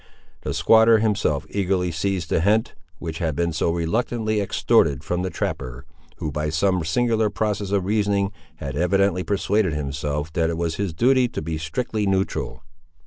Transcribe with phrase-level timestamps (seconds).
[0.41, 5.29] The squatter himself eagerly seized the hint which had been so reluctantly extorted from the
[5.29, 5.85] trapper,
[6.15, 10.95] who by some singular process of reasoning had evidently persuaded himself that it was his
[10.95, 12.63] duty to be strictly neutral.